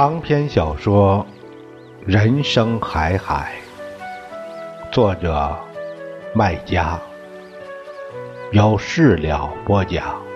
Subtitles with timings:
[0.00, 1.26] 长篇小说
[2.10, 3.52] 《人生海海》，
[4.90, 5.54] 作者
[6.32, 6.98] 麦家，
[8.50, 10.29] 有事了播讲。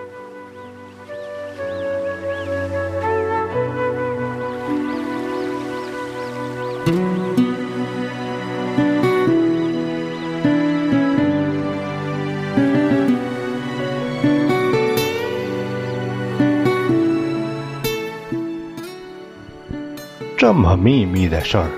[20.57, 21.69] 这么秘密的事儿，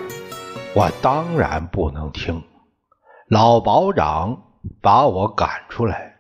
[0.76, 2.44] 我当然不能听。
[3.28, 4.44] 老保长
[4.84, 6.18] 把我赶出来，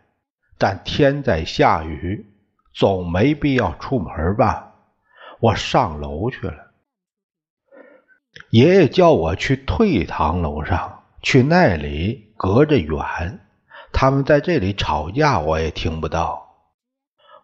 [0.57, 2.25] 但天在下雨，
[2.73, 4.73] 总没必要出门吧？
[5.39, 6.71] 我上楼去了。
[8.49, 13.39] 爷爷叫我去退堂楼上，去那里隔着远，
[13.93, 16.47] 他们在这里吵架，我也听不到。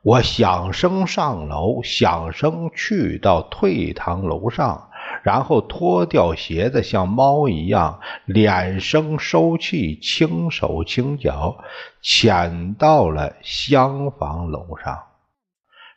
[0.02, 4.90] 我响声上楼，响声去到退堂楼上。
[5.24, 11.64] 然后脱掉鞋子，像猫一样，敛声收气，轻手轻脚，
[12.02, 15.02] 潜到了厢房楼上。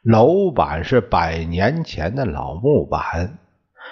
[0.02, 3.38] 楼板是百年前的老木板，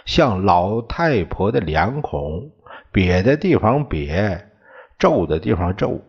[0.06, 2.52] 像老太婆的脸孔，
[2.92, 4.44] 瘪的地方瘪，
[4.96, 6.00] 皱的地方皱。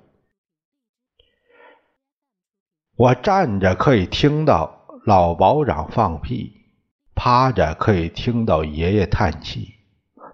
[2.95, 6.54] 我站着可以听到老保长放屁。
[7.15, 9.75] 趴着可以听到爷爷叹气，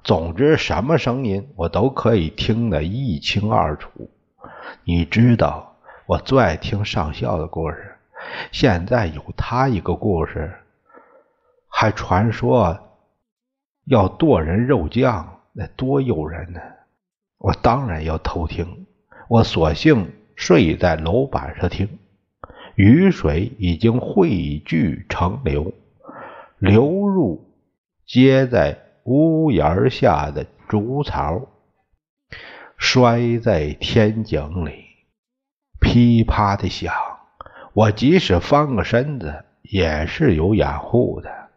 [0.04, 4.10] 总之什么声音我都可以听得一清二楚。
[4.84, 7.96] 你知道我最爱听上校的故事，
[8.52, 10.52] 现在有他一个故事，
[11.70, 12.78] 还传说
[13.86, 16.60] 要剁人肉酱，那多诱人呢！
[17.38, 18.86] 我当然要偷听，
[19.28, 22.00] 我索性睡在楼板上听。
[22.76, 25.74] 雨水已经汇聚成流。
[26.62, 27.56] 流入
[28.06, 31.48] 接在屋檐下的竹槽，
[32.78, 34.86] 摔在天井里，
[35.80, 36.94] 噼啪的响。
[37.74, 41.50] 我即使翻个身子，也是有掩护的。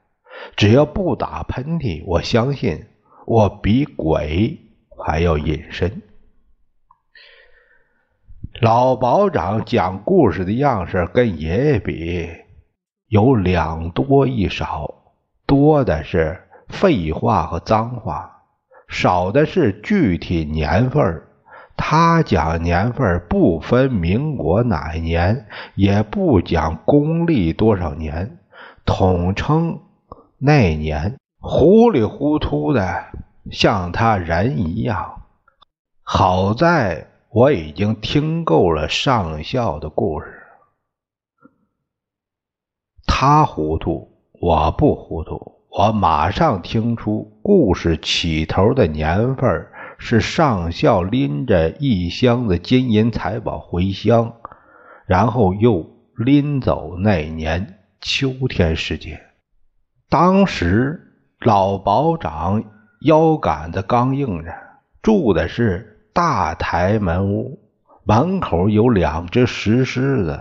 [0.57, 2.87] 只要不打喷嚏，我相信
[3.27, 4.59] 我比鬼
[5.05, 6.01] 还要隐身。
[8.59, 12.44] 老保长讲故事的样式跟爷爷比。
[13.09, 14.95] 有两多一少，
[15.47, 18.43] 多的是废话和脏话，
[18.89, 21.23] 少的是具体年份
[21.77, 28.39] 他讲年份不分民国哪一年，也不讲公历多少年，
[28.85, 29.81] 统称
[30.39, 33.05] 那年，糊里糊涂的
[33.51, 35.23] 像他人一样。
[36.03, 40.44] 好在我已经听够了上校的故事。
[43.27, 45.55] 他糊涂，我不糊涂。
[45.71, 54.35] 我马上听出故事起头的年份是上校拎着一箱子金银财宝回乡，
[55.07, 59.19] 然后又拎走那年秋天时节。
[60.11, 61.01] 当时
[61.41, 62.63] 老保长
[63.01, 64.53] 腰杆子刚硬着，
[65.01, 67.59] 住的是大台门屋，
[68.05, 70.39] 门口有两只石狮子，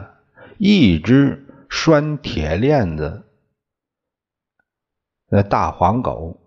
[0.57, 1.39] 一只。
[1.75, 3.23] 拴铁链子，
[5.28, 6.39] 那大黄狗，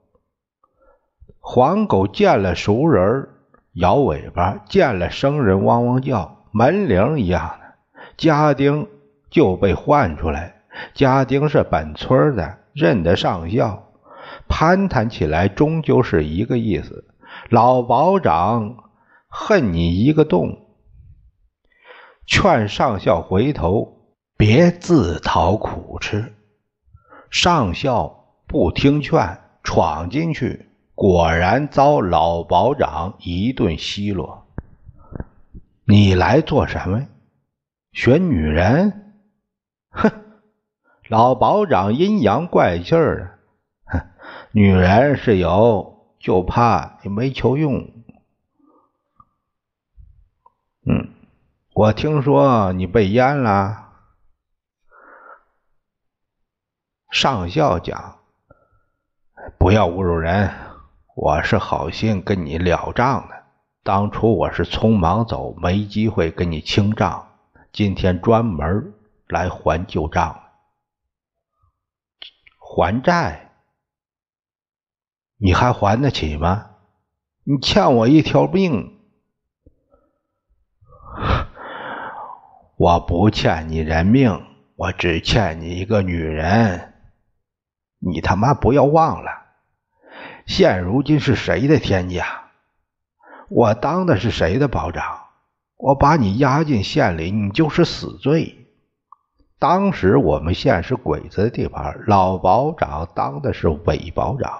[1.40, 3.28] 黄狗见了熟人
[3.72, 7.74] 摇尾巴，见了生人汪汪叫，门铃一样的。
[8.16, 8.88] 家丁
[9.28, 10.62] 就被唤出来，
[10.94, 13.92] 家丁是本村的，认得上校，
[14.48, 17.04] 攀谈起来终究是一个意思。
[17.50, 18.76] 老保长
[19.28, 20.68] 恨你一个洞，
[22.26, 23.95] 劝上校回头。
[24.36, 26.34] 别自讨苦吃。
[27.30, 34.46] 上校不听劝，闯进去，果然遭老保长一顿奚落。
[35.84, 37.06] 你来做什么？
[37.92, 39.14] 选女人？
[39.90, 40.10] 哼！
[41.08, 43.98] 老保长阴阳怪气儿的。
[43.98, 44.06] 哼！
[44.52, 47.90] 女人是有，就怕你没求用。
[50.84, 51.08] 嗯，
[51.72, 53.85] 我听说你被阉了。
[57.10, 58.18] 上校讲
[59.58, 60.50] ：“不要侮辱人，
[61.14, 63.44] 我是好心跟你了账的。
[63.82, 67.28] 当初我是匆忙走，没机会跟你清账，
[67.72, 68.92] 今天专门
[69.28, 70.40] 来还旧账。
[72.58, 73.52] 还债，
[75.38, 76.70] 你还还得起吗？
[77.44, 78.98] 你欠我一条命，
[82.76, 84.44] 我不欠你人命，
[84.74, 86.92] 我只欠你一个女人。”
[87.98, 89.30] 你他妈不要忘了，
[90.46, 92.24] 现如今是谁的天家？
[93.48, 95.20] 我当的是谁的保长？
[95.76, 98.66] 我把你押进县里，你就是死罪。
[99.58, 104.52] 当时我们县是鬼子的地盘，老保长当的是伪保长，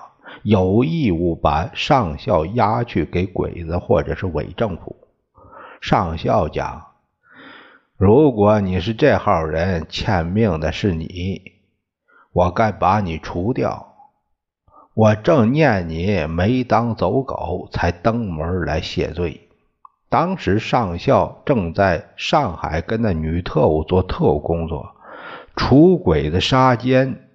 [0.43, 4.97] 有义务把上校押去给鬼子或者是伪政府。
[5.81, 6.87] 上校讲
[7.97, 11.56] ：“如果你是这号人，欠命的是你，
[12.37, 13.94] 我该把你除掉。
[14.93, 19.49] 我正念你没当走狗，才登门来谢罪。
[20.11, 24.94] 当时上校正在上海跟那女特务做特务工作，
[25.56, 27.27] 除鬼子杀奸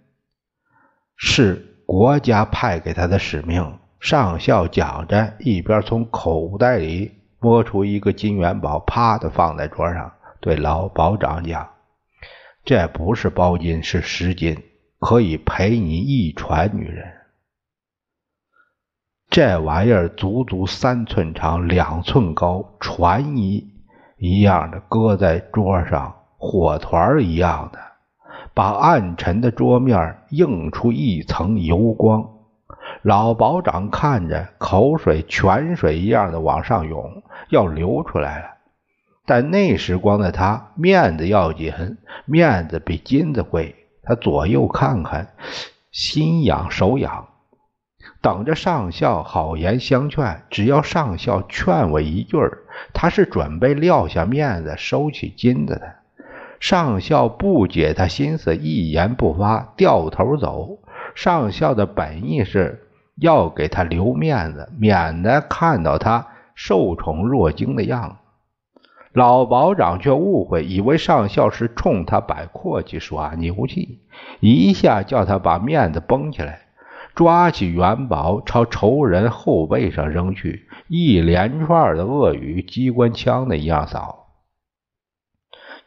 [1.17, 7.13] 是国家派给他的使命。”上校讲着，一边从口袋里。
[7.39, 11.67] 摸出一个金元宝，啪的放在桌上，对老保长讲
[12.63, 14.63] ：“这不是包金，是实金，
[15.01, 17.11] 可以陪你一船女人。
[19.31, 23.73] 这玩意儿足足三寸长，两寸高，船一
[24.17, 27.79] 一样的，搁在桌上，火团一样的，
[28.53, 32.29] 把暗沉的桌面映出一层油光。”
[33.01, 38.45] 老保长看着，口水泉水一样的往上涌，要流出来了。
[39.25, 41.73] 但那时光的他，面子要紧，
[42.25, 43.80] 面子比金子贵。
[44.03, 45.33] 他左右看看，
[45.91, 47.27] 心痒手痒，
[48.21, 50.43] 等着上校好言相劝。
[50.49, 52.37] 只要上校劝我一句
[52.93, 55.95] 他是准备撂下面子收起金子的。
[56.59, 60.79] 上校不解他心思，一言不发，掉头走。
[61.15, 62.87] 上校的本意是。
[63.17, 66.25] 要给他留面子，免得看到他
[66.55, 68.15] 受宠若惊的样子。
[69.13, 73.99] 老保长却误会，以为上校是冲他摆阔气、耍牛气，
[74.39, 76.61] 一下叫他把面子绷起来，
[77.13, 84.27] 抓起元宝朝仇人后背上扔去，一连串的恶语，机关枪的一样扫。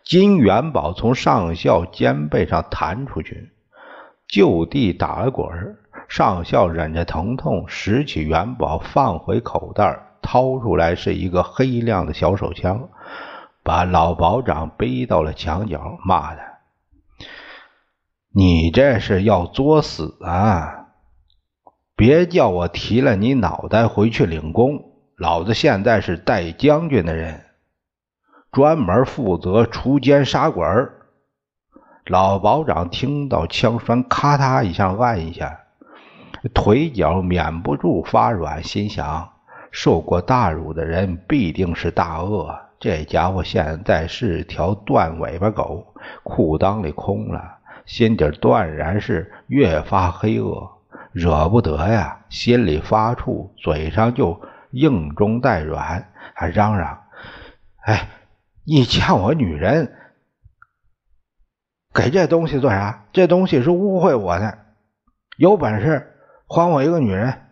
[0.05, 3.53] 金元宝从上校肩背上弹出去，
[4.29, 5.79] 就地打了滚。
[6.07, 12.89] 上校忍着疼痛，拾起元宝放回口袋，掏出来是一个黑亮的小手枪，
[13.63, 16.41] 把老保长背到了墙角，骂他
[18.35, 20.87] ：“你这是要作死啊！
[21.95, 24.93] 别叫我提了你脑袋回去领功！
[25.17, 27.45] 老子现在是带将军的人，
[28.51, 30.65] 专门负责锄奸杀鬼。”
[32.07, 35.61] 老保长听到枪栓咔嗒一下，按一下。
[36.53, 39.34] 腿脚免不住发软，心想：
[39.75, 42.57] 受过大辱的人必定是大恶。
[42.79, 45.85] 这家伙现在是条断尾巴狗，
[46.23, 50.71] 裤裆里空了，心底断然是越发黑恶，
[51.11, 52.21] 惹不得呀！
[52.29, 54.41] 心里发怵，嘴上就
[54.71, 57.03] 硬中带软，还嚷嚷
[57.85, 58.09] ：“哎，
[58.65, 59.93] 你欠我女人，
[61.93, 63.07] 给这东西做啥？
[63.13, 64.57] 这东西是误会我的，
[65.37, 66.13] 有本事！”
[66.47, 67.44] 还我一个女人，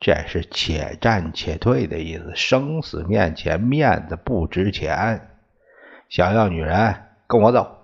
[0.00, 2.32] 这是且战且退的意思。
[2.36, 5.28] 生死面前，面子不值钱。
[6.08, 6.94] 想要女人，
[7.26, 7.76] 跟我走。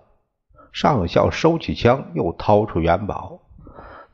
[0.72, 3.40] 上校收起枪，又掏出元宝，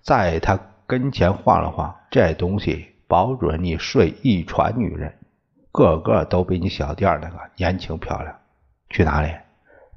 [0.03, 1.95] 在他跟前晃了晃。
[2.11, 5.19] 这东西保准你睡一船女人，
[5.71, 8.37] 个个都比你小店那个年轻漂亮。
[8.89, 9.33] 去哪里？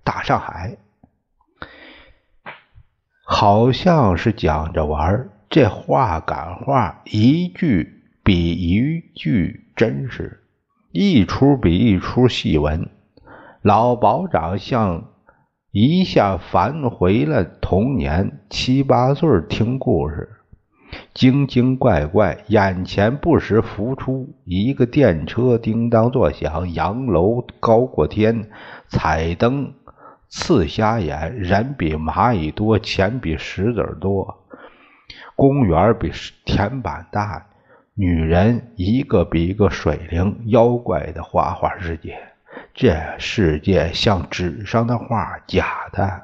[0.03, 0.77] 大上海。
[3.25, 5.29] 好像是讲着玩。
[5.53, 10.39] 这话赶话，一句比一句真实，
[10.91, 12.89] 一出比一出戏文。
[13.61, 15.11] 老保长像
[15.71, 20.27] 一下返回了童年，七八岁听故事，
[21.13, 28.49] 精精怪怪，眼前不时浮出一个电车叮当作响，洋楼高过天，
[28.87, 29.71] 彩灯
[30.29, 34.39] 刺瞎眼，人比蚂蚁多，钱比石子多。
[35.35, 36.11] 公园比
[36.45, 37.45] 田板大，
[37.95, 42.17] 女人一个比一个水灵，妖怪的花花世界。
[42.73, 46.21] 这世界像纸上的画，假的。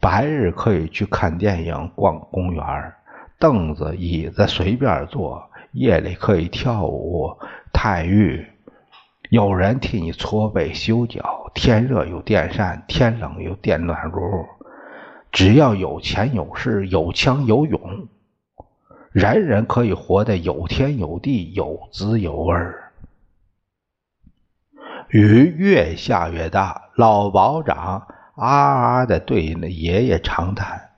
[0.00, 2.92] 白日可以去看电影、逛公园，
[3.38, 7.38] 凳子椅子随便坐；夜里可以跳舞、
[7.72, 8.46] 太浴，
[9.30, 11.50] 有人替你搓背修脚。
[11.54, 14.20] 天热有电扇，天冷有电暖炉。
[15.32, 18.06] 只要有钱有势有枪有勇，
[19.12, 22.92] 人人可以活得有天有地有滋有味儿。
[25.08, 30.90] 雨越下越大，老保长啊啊的对那爷爷长叹：“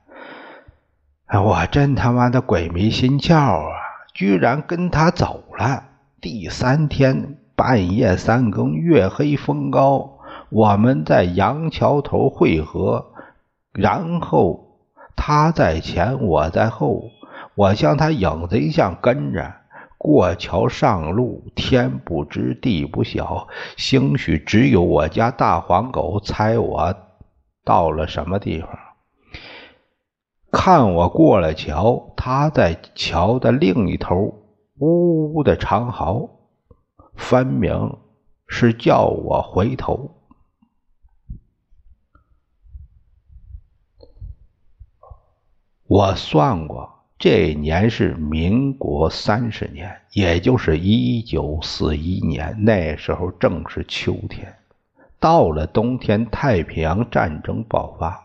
[1.43, 3.71] 我真他妈的鬼迷心窍啊！
[4.13, 5.85] 居然跟他走了。
[6.21, 13.13] 第三天半夜三更，月黑风高，我们在杨桥头汇合，
[13.75, 14.79] 然后
[15.15, 17.03] 他在前，我在后，
[17.55, 19.53] 我像他影子一样跟着
[19.97, 21.43] 过桥上路。
[21.55, 26.95] 天不知地不晓，兴许只有我家大黄狗猜我
[27.65, 28.69] 到了什么地方。
[30.51, 34.33] 看我过了桥，他在桥的另一头
[34.79, 36.29] 呜呜的长嚎，
[37.15, 37.97] 分明
[38.47, 40.14] 是叫我回头。
[45.87, 52.57] 我算过，这年是民国三十年，也就是一九四一年。
[52.63, 54.51] 那时候正是秋天，
[55.19, 58.19] 到了冬天，太平洋战争爆发。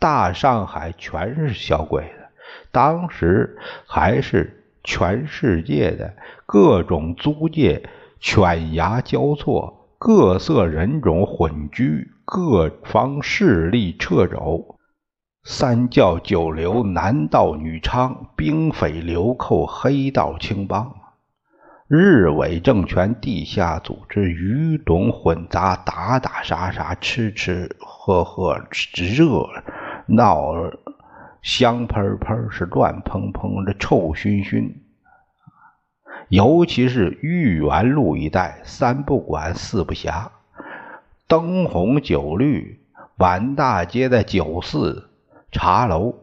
[0.00, 2.26] 大上海全是小鬼子，
[2.72, 6.12] 当时还是全世界的
[6.46, 7.88] 各种租界
[8.18, 14.74] 犬牙交错，各色人种混居，各方势力掣肘，
[15.44, 20.94] 三教九流，男盗女娼，兵匪流寇，黑道青帮。
[21.86, 28.58] 日伪政权地下组织鱼龙混杂，打打杀杀，吃吃喝喝，
[28.94, 29.48] 热
[30.06, 30.52] 闹
[31.40, 34.82] 香喷喷，是乱蓬蓬的，臭熏熏。
[36.28, 40.26] 尤其是豫园路一带，三不管四不暇，
[41.26, 42.82] 灯红酒绿，
[43.16, 45.07] 满大街的酒肆
[45.50, 46.14] 茶楼。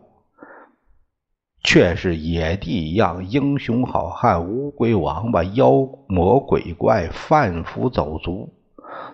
[1.67, 5.72] 却是野地一样，英雄好汉、乌龟王八、妖
[6.08, 8.53] 魔鬼怪、贩夫走卒，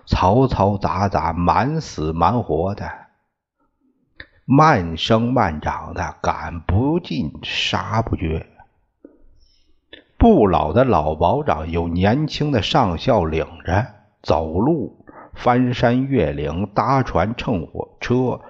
[0.06, 2.90] 嘈嘈杂杂，满死满活的，
[4.44, 8.46] 慢生慢长的，赶不尽，杀不绝。
[10.18, 13.86] 不老的老保长有年轻的上校领着，
[14.22, 18.42] 走路、翻山越岭、搭船、乘火车、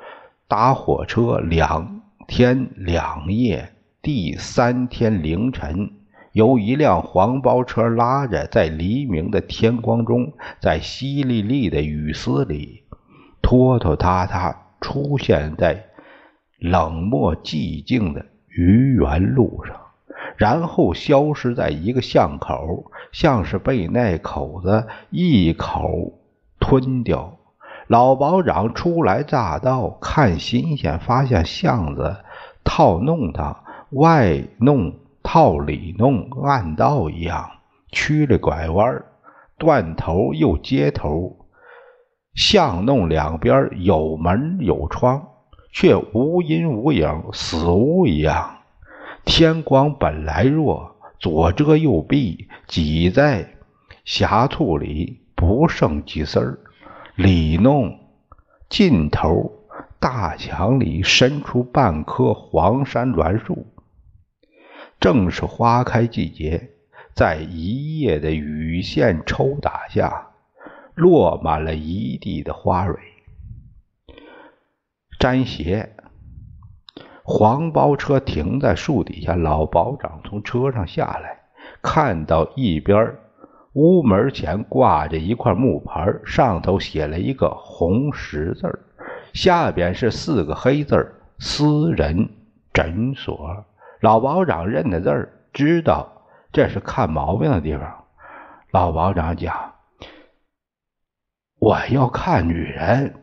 [0.53, 3.73] 搭火车，两天两夜。
[4.03, 5.91] 第三天凌晨，
[6.33, 12.83] 由一辆黄包车拉着，在黎明的天光中，在淅沥沥的雨丝里，
[13.41, 15.87] 拖拖沓沓出现在
[16.59, 19.75] 冷漠寂静的愚园路上，
[20.37, 26.21] 然后消失在一个巷口，像是被那口子一口
[26.61, 27.39] 吞掉。
[27.89, 32.17] 老保长初来乍到，看新鲜，发现巷子
[32.65, 33.59] 套弄他。
[33.91, 37.51] 外弄套里弄，暗道一样，
[37.91, 39.05] 曲里拐弯，
[39.59, 41.37] 断头又接头，
[42.35, 45.29] 巷弄两边有门有窗，
[45.73, 48.59] 却无阴无影，死屋一样。
[49.27, 53.47] 天光本来弱，左遮右避，挤在
[54.07, 56.59] 狭处里不剩几丝儿。
[57.15, 57.99] 里弄
[58.71, 59.53] 尽头，
[60.01, 63.67] 大墙里伸出半棵黄山栾树。
[64.99, 66.71] 正是花开季节，
[67.15, 70.31] 在一夜的雨线抽打下，
[70.95, 72.99] 落满了一地的花蕊。
[75.19, 75.95] 沾鞋，
[77.25, 81.41] 黄包车停在树底下，老保长从车上下来，
[81.83, 83.17] 看到一边
[83.75, 88.85] 屋门前挂着一块木牌，上头写了一个红十字，
[89.33, 92.29] 下边是四个黑字私人
[92.73, 93.65] 诊所”。
[94.01, 98.05] 老保长认的字儿，知道这是看毛病的地方。
[98.73, 99.75] 老保长讲
[101.61, 103.15] ：“我要看女人，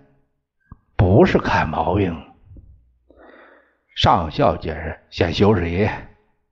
[0.96, 2.16] 不是看毛病。”
[3.96, 5.90] 上校解释：“先休息，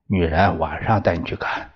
[0.06, 1.70] 女人晚上带你去看。”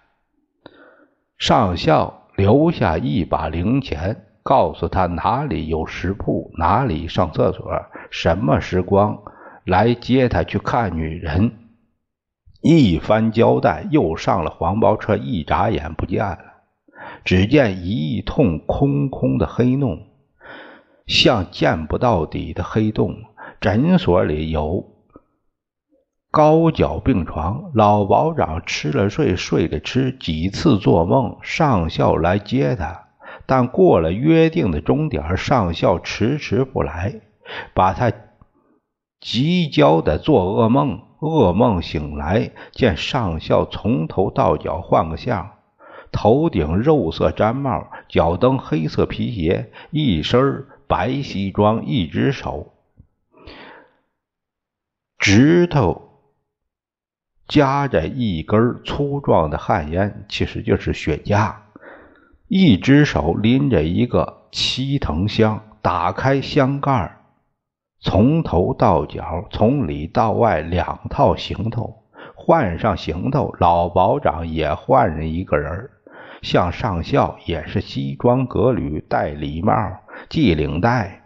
[1.43, 7.69] 上校留下一把零钱，告诉他哪里有食铺，哪里上厕所，
[8.13, 9.19] 什么时光
[9.65, 11.53] 来接他去看女人。
[12.61, 16.39] 一番交代，又上了黄包车，一眨眼不见了。
[17.25, 19.99] 只见一通空空的黑洞，
[21.09, 23.17] 像见不到底的黑洞。
[23.61, 24.92] 诊所里有
[26.33, 33.09] 高脚病床，老保长吃了睡，睡了吃，几次做梦，上校来接他，
[33.45, 37.21] 但过了约定的钟点，上校迟迟不来，
[37.75, 38.11] 把他
[39.21, 41.03] 急焦的做噩梦。
[41.21, 45.51] 噩梦醒来，见上校从头到脚换个相，
[46.11, 52.73] 头顶肉色毡帽，脚蹬黑色皮鞋，一身白西装，一只手
[55.19, 56.12] 指头
[57.52, 61.52] 夹着一根粗壮的旱烟，其实就是雪茄，
[62.49, 67.18] 一只手拎着一个漆藤箱，打开箱盖
[68.00, 72.04] 从头到脚，从里到外两套行头，
[72.35, 75.90] 换上行头，老保长也换了一个人
[76.40, 79.75] 像上校也是西装革履，戴礼帽，
[80.30, 81.21] 系领带。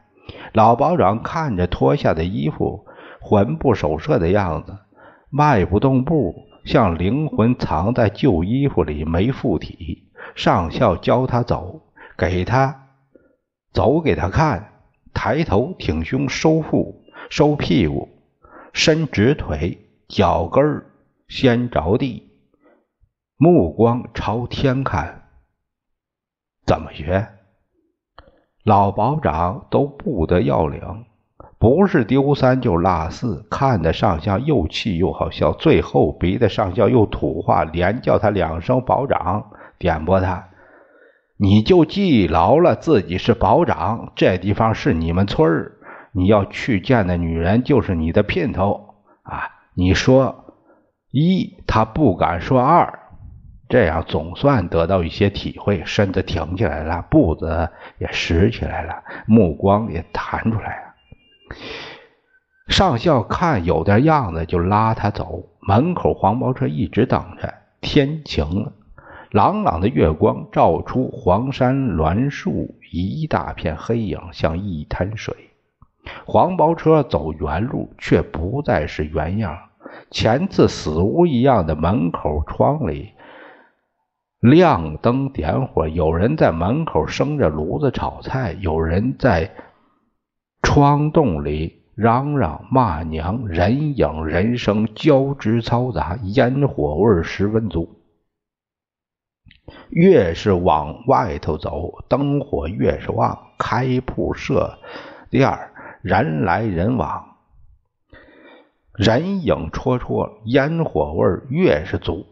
[0.53, 2.85] 老保长看着脱下的衣服，
[3.21, 4.77] 魂不守舍的样子，
[5.37, 10.11] 迈不动步，像灵魂藏在旧衣服里没附体。
[10.35, 11.83] 上校教他走，
[12.17, 12.89] 给他
[13.71, 14.73] 走给他看。
[15.13, 18.09] 抬头挺胸，收腹，收屁股，
[18.73, 19.79] 伸直腿，
[20.09, 20.87] 脚跟儿
[21.29, 22.31] 先着地，
[23.37, 25.29] 目光朝天看。
[26.65, 27.29] 怎么学？
[28.65, 30.81] 老保长都不得要领，
[31.59, 39.47] 不是丢三就落四，看得上校又气又好笑，最后逼得上校又土话，连叫他两声保长，
[39.79, 40.49] 点拨他。
[41.39, 45.73] 你就记牢了，自己是保长，这地方是你们村儿，
[46.13, 49.49] 你要去见的女人就是你的姘头啊！
[49.75, 50.45] 你说
[51.11, 53.01] 一，他不敢说二，
[53.69, 60.86] 这样总算得到一些体会，身子挺起来了，步子也拾起来了，目光也弹出来了。
[62.69, 65.45] 上校看有点样子，就拉他走。
[65.61, 68.73] 门口黄包车一直等着，天晴了。
[69.31, 75.35] 朗朗的月光照出黄山栾树一大片黑影，像一滩水。
[76.25, 79.59] 黄包车走原路，却不再是原样。
[80.11, 83.13] 前次死屋一样的门口窗里
[84.41, 89.51] 亮灯点火，有人在门口生着炉子炒菜，有人在
[90.77, 98.03] 窗洞里嚷嚷骂娘，人影人声交织嘈杂，烟火味十分足。
[99.89, 104.79] 越是往外头走，灯火越是旺，开铺设
[105.31, 105.71] 店
[106.03, 107.39] 人来人往，
[108.93, 112.27] 人影绰绰，烟火味越是足。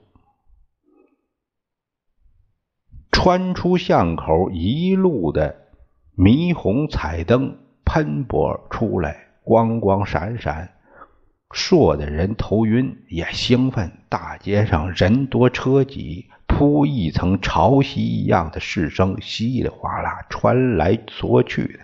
[3.11, 5.57] 穿出巷口，一路的
[6.19, 7.64] 霓虹彩灯
[7.95, 10.69] 喷薄出来，光光闪闪，
[11.53, 13.93] 烁的人头晕也兴奋。
[14.09, 16.27] 大街上人多车挤。
[16.49, 21.79] 铺一层潮汐一样的市声，稀里哗啦穿来缩去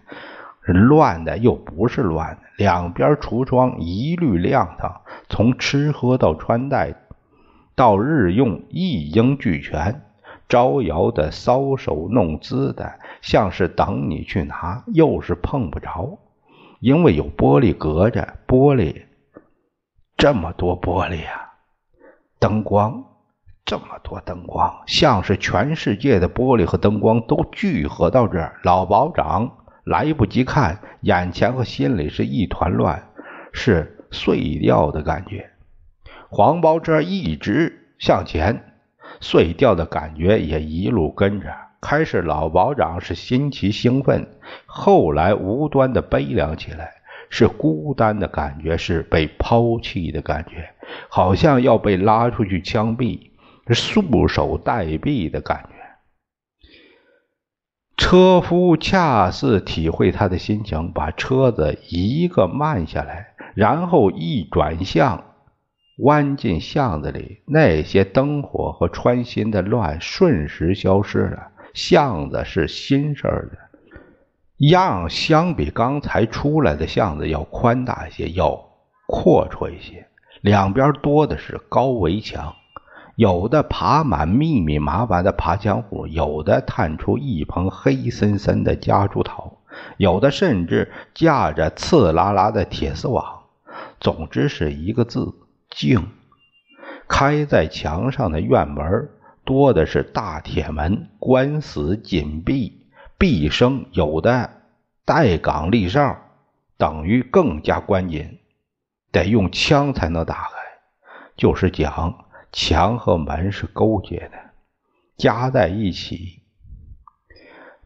[0.64, 2.40] 的，乱的又不是乱的。
[2.56, 6.92] 两边橱窗一律亮堂，从吃喝到穿戴，
[7.76, 10.02] 到日用一应俱全。
[10.48, 16.18] 招摇的、搔首弄姿的，像是等你去拿，又是碰不着，
[16.80, 18.36] 因为有玻璃隔着。
[18.46, 19.02] 玻璃
[20.16, 21.50] 这么多玻璃呀，
[22.38, 23.04] 灯光。
[23.62, 28.58] 这么多灯光，像是全世界的玻璃和灯光都聚合到这儿。
[28.64, 33.10] 老保长来不及看，眼前和心里是一团乱，
[33.52, 35.50] 是碎掉的感觉。
[36.30, 38.74] 黄包车一直向前，
[39.20, 41.54] 碎掉的感觉也一路跟着。
[41.80, 44.28] 开始，老保长是新奇兴奋，
[44.66, 46.92] 后来无端的悲凉起来，
[47.30, 50.70] 是孤单的感觉，是被抛弃的感觉，
[51.08, 53.30] 好像要被拉出去枪毙。
[53.72, 55.76] 束手待毙的感觉，
[57.96, 65.22] 车夫恰似体会他的心情，把车子一个慢下来，然后一转向，
[65.98, 67.42] 弯进巷子里。
[67.46, 73.58] 那些灯火和穿心的乱瞬时消失了，巷子是新式的，
[74.58, 78.70] 样相比刚才出来的巷子要宽大一些，要
[79.06, 80.06] 阔绰一些，
[80.40, 82.54] 两边多的是高围墙。
[83.16, 89.58] 有的爬满密密麻麻的爬墙虎，有的探出一棚黑森森的夹竹桃，
[89.98, 93.40] 有的甚至架着刺啦啦的铁丝网。
[94.00, 95.34] 总之是一个字：
[95.68, 96.08] 静。
[97.06, 99.10] 开在墙上的院门
[99.44, 102.86] 多的是大铁门，关死紧闭，
[103.18, 104.50] 毕生有的
[105.04, 106.16] 带岗立哨，
[106.76, 108.38] 等于更加关紧，
[109.10, 110.50] 得用枪才能打开。
[111.36, 112.26] 就是讲。
[112.52, 114.32] 墙和门是勾结的，
[115.16, 116.40] 加在一起，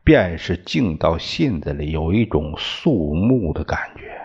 [0.03, 4.19] 便是进到信子里，有一种肃穆的感觉。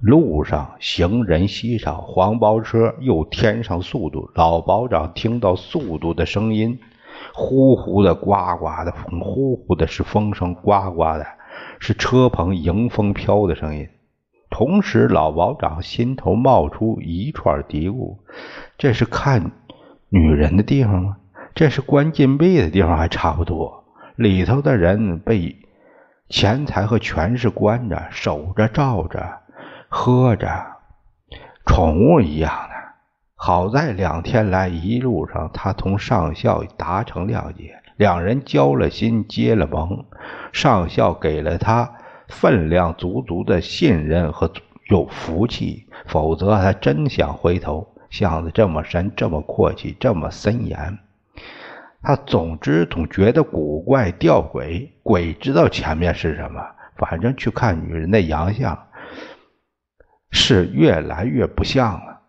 [0.00, 4.30] 路上行人稀少，黄包车又添上速度。
[4.34, 6.78] 老保长听到速度的声音，
[7.34, 11.26] 呼呼的、呱呱的风，呼呼的是风声，呱呱的
[11.78, 13.88] 是车棚迎风飘的声音。
[14.50, 18.16] 同时，老保长心头冒出一串嘀咕：
[18.78, 19.52] 这是看
[20.08, 21.16] 女人的地方吗？
[21.54, 23.84] 这是关禁闭的地方，还差不多。
[24.16, 25.56] 里头的人被
[26.28, 29.40] 钱财和权势关着，守着、罩着、
[29.88, 30.48] 喝着，
[31.64, 32.74] 宠物一样的。
[33.34, 40.04] 好在两天来一路上，他同上校达成谅解，两人交了心，结了盟。
[40.52, 41.94] 上校给了他。
[42.28, 44.52] 分量足足的信任和
[44.90, 47.94] 有福气，否则他真想回头。
[48.10, 50.98] 想的这么深，这么阔气，这么森严，
[52.02, 54.90] 他总之总觉得古怪吊诡。
[55.02, 56.62] 鬼知道前面是什么，
[56.98, 58.78] 反正去看女人的洋相，
[60.30, 62.20] 是越来越不像了。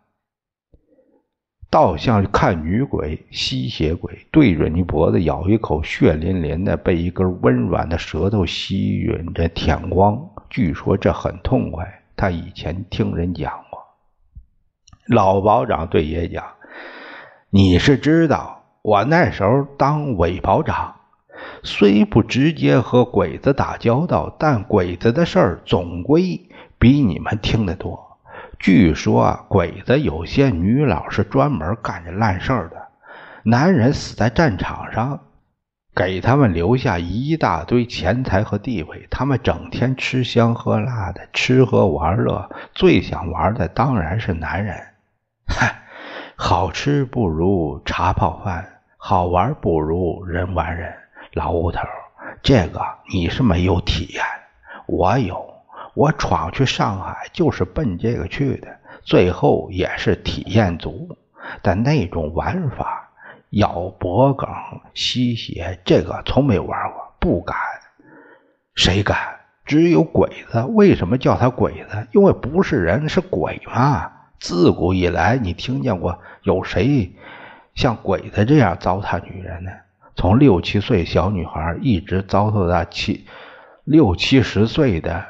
[1.71, 10.31] 倒像看女鬼、吸血鬼，对着你脖子咬一口，血淋淋的，被一根温软的舌头吸吮着舔光。
[10.49, 13.79] 据说这很痛快，他以前听人讲过。
[15.05, 16.43] 老保长对爷讲
[17.51, 20.95] ：“你是知道，我那时候当伪保长，
[21.61, 26.48] 虽不直接和鬼子打交道，但鬼子的事儿总归
[26.79, 28.07] 比你们听得多。”
[28.57, 32.87] 据说鬼子有些女老是专门干这烂事儿的，
[33.43, 35.21] 男人死在战场上，
[35.95, 44.75] 给他们留下一大堆钱财和地位，他们整天吃香喝辣的，吃喝玩乐，最想玩的当然是男人。
[45.47, 45.81] 嗨，
[46.35, 50.93] 好吃不如茶泡饭，好玩不如人玩人。
[51.31, 51.79] 老吴头，
[52.43, 52.81] 这个
[53.13, 54.23] 你是没有体验，
[54.85, 55.48] 我有。
[55.99, 58.69] 我闯去上海就是奔这个去的，
[59.03, 61.17] 最后也是体验足。
[61.61, 63.09] 但那种玩法，
[63.49, 64.47] 咬脖梗、
[64.93, 67.57] 吸血，这个从没玩过，不敢。
[68.75, 69.17] 谁敢？
[69.65, 70.61] 只有鬼子。
[70.69, 72.07] 为什么叫他鬼子？
[72.13, 74.09] 因为不是人，是鬼嘛。
[74.39, 77.11] 自古以来，你听见过有谁
[77.75, 79.71] 像鬼子这样糟蹋女人呢？
[80.15, 83.27] 从六七岁小女孩一直糟蹋到七
[83.83, 85.25] 六七十岁的。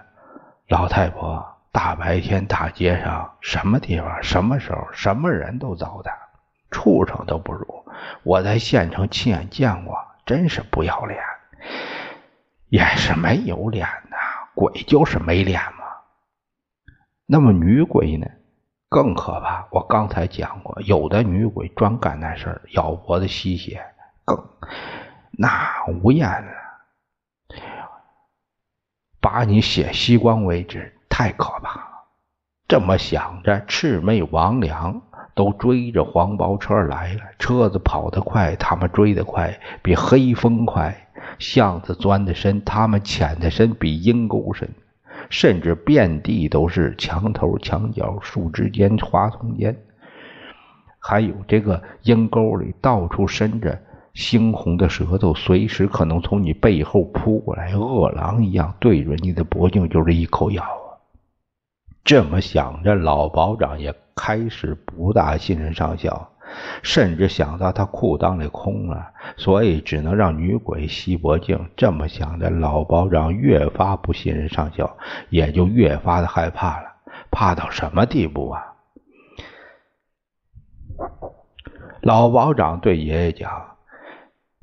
[0.70, 6.12] 老太婆，大白天大街上，什么地方、什么时候、什么人都糟蹋，
[6.70, 7.86] 畜生都不如。
[8.22, 11.20] 我在县城亲眼见过，真是不要脸，
[12.68, 14.18] 也是没有脸呐。
[14.54, 15.86] 鬼就是没脸嘛。
[17.26, 18.28] 那么女鬼呢，
[18.90, 19.68] 更可怕。
[19.72, 23.84] 我刚才讲过，有的女鬼专干那事儿，咬脖子吸血，
[24.24, 24.38] 更
[25.32, 26.52] 那无言了。
[29.22, 31.88] 把你血吸光为止，太可怕了。
[32.68, 35.02] 这么想着，魑魅魍魉
[35.34, 37.22] 都追着黄包车来了。
[37.38, 40.94] 车子跑得快，他们追得快，比黑风快；
[41.40, 44.70] 巷子钻得深，他们潜得深，比阴沟深。
[45.30, 49.76] 甚至遍地都是墙头、墙角、树枝间、花丛间，
[50.98, 53.80] 还有这个阴沟里，到处伸着。
[54.14, 60.98] 猩红的舌头随时可能从你背后扑过来，饿狼一样对着你的脖颈就是一口咬啊！
[62.04, 66.30] 这么想着，老保长也开始不大信任上校，
[66.82, 71.70] 甚至想到他裤裆里空了，所以只能让女鬼吸脖颈。
[71.78, 74.98] 这么想着，老保长越发不信任上校，
[75.30, 76.90] 也就越发的害怕了。
[77.32, 78.66] 怕到什么地步啊？
[82.02, 83.78] 老保长对爷爷讲。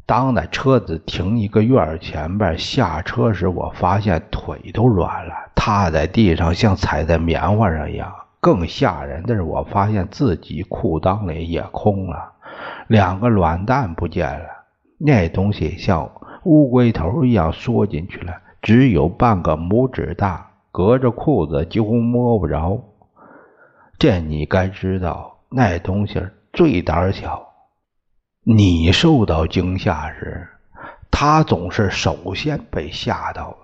[0.07, 8.15] 当那车子停一个院前边，下车时，我发现腿都软了，踏在地上像踩在棉花上一样。
[8.39, 12.35] 更吓人的是，我发现自己裤裆里也空了，
[12.87, 14.47] 两个卵蛋不见了，
[14.97, 16.09] 那东西像
[16.45, 22.81] 乌龟头一样缩进去了，只有半个拇指大，隔着裤子几乎摸不着。
[23.99, 27.46] 这你该知道，那东西最胆小。
[28.49, 30.49] 你受到惊吓时，
[31.11, 33.57] 他总是首先被吓到。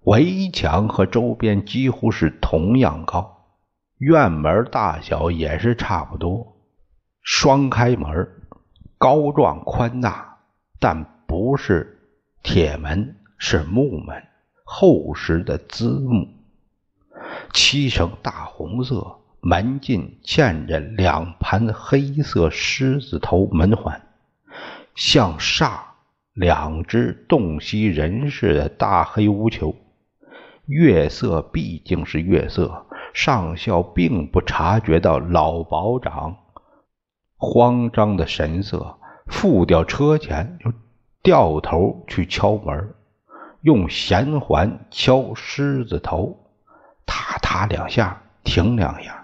[0.00, 3.44] 围墙和周边几乎是同样高，
[3.98, 6.56] 院门大小也是差不多。
[7.22, 8.28] 双开门，
[8.98, 10.40] 高壮宽大，
[10.80, 12.00] 但不是
[12.42, 14.20] 铁门，是木门，
[14.64, 16.26] 厚实的滋木，
[17.52, 19.20] 漆成大红色。
[19.46, 24.00] 门禁嵌着两盘黑色狮子头门环，
[24.94, 25.80] 像煞
[26.32, 29.76] 两只洞悉人事的大黑乌球。
[30.64, 36.38] 月色毕竟是月色，上校并不察觉到老保长
[37.36, 40.72] 慌张的神色，付掉车钱就
[41.22, 42.94] 掉头去敲门。
[43.60, 46.50] 用弦环敲狮子头，
[47.04, 49.23] 踏踏两下，停两下，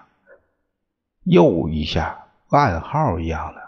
[1.23, 3.61] 又一下，暗号一样的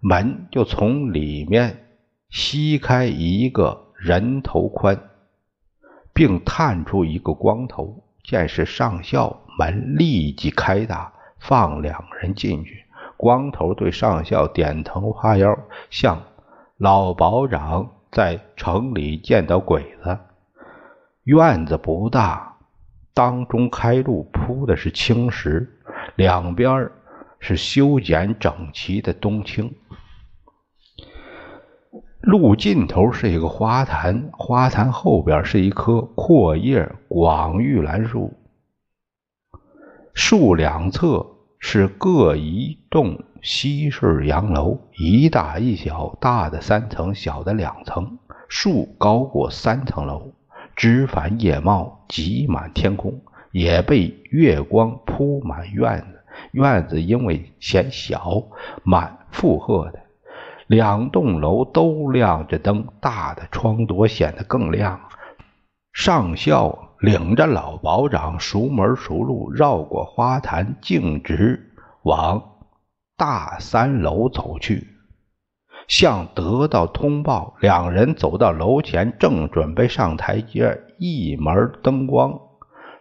[0.00, 1.86] 门就从里面
[2.30, 5.00] 吸开一个人头宽，
[6.12, 8.04] 并探出一个光头。
[8.22, 12.84] 见是上校，门立即开大，放两人进去。
[13.16, 16.22] 光头对上校点头哈腰，像
[16.76, 20.18] 老保长在城里见到鬼子。
[21.24, 22.58] 院子不大，
[23.14, 25.80] 当中开路铺的是青石，
[26.16, 26.90] 两边
[27.40, 29.74] 是修剪整齐的冬青。
[32.20, 38.34] 路尽头是一个花坛，花坛后边是一棵阔叶广玉兰树，
[40.12, 41.24] 树两侧
[41.58, 50.32] 是各一栋西式洋楼，一大一小，大的三层，小的两层，树高过三层楼。
[50.76, 53.20] 枝繁叶茂，挤满天空，
[53.50, 56.17] 也被月光铺满院子。
[56.52, 58.42] 院子因为嫌小，
[58.82, 60.00] 满负荷的。
[60.66, 65.00] 两栋楼都亮着灯，大的窗多显得更亮。
[65.92, 71.72] 上校领着老保长熟门熟路，绕过花坛，径直
[72.02, 72.42] 往
[73.16, 74.88] 大三楼走去。
[75.86, 82.38] 向得到通报，两人走到楼前，正准备上台阶，一门灯光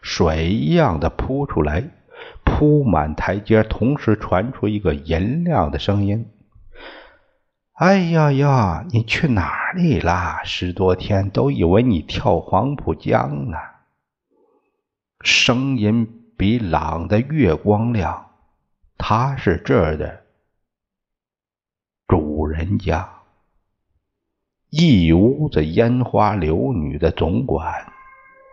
[0.02, 1.84] 水一样的扑出来，
[2.44, 6.32] 铺满台阶，同时传出一个银亮的声音
[7.74, 10.42] ：“哎呀呀，你去哪里啦？
[10.44, 13.58] 十多天都以为你跳黄浦江呢。”
[15.22, 18.32] 声音比朗的月光亮，
[18.98, 20.24] 他是这儿的。
[22.08, 23.10] 主人家
[24.70, 27.92] 一屋子烟花流女的总管，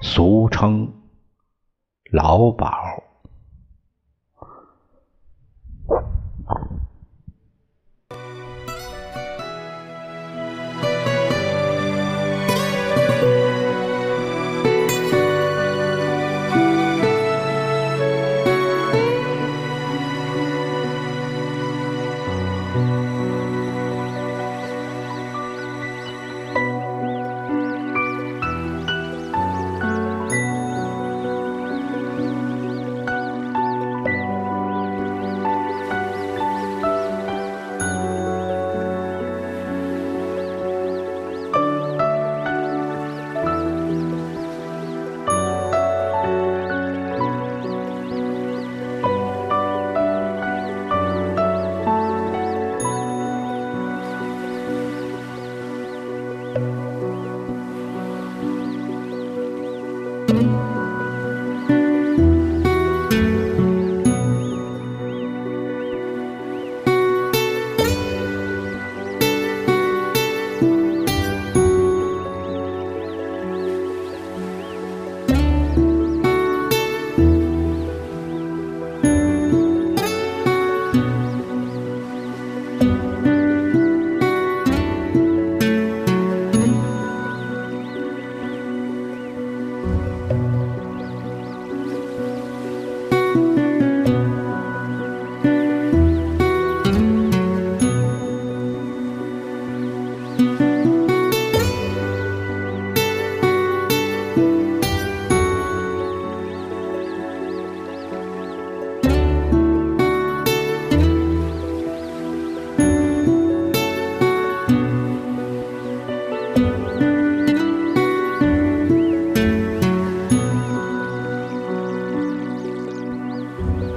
[0.02, 0.92] 俗称
[2.10, 3.03] 老鸨。